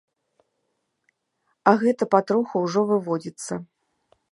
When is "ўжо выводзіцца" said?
2.65-3.53